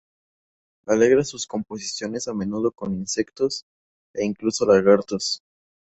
Alegra 0.87 1.23
sus 1.23 1.45
composiciones 1.45 2.27
a 2.27 2.33
menudo 2.33 2.71
con 2.71 2.91
insectos 2.95 3.65
e 4.15 4.25
incluso 4.25 4.65
lagartos. 4.65 5.43